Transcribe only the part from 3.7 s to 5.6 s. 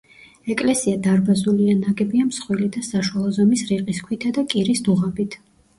რიყის ქვითა და კირის დუღაბით.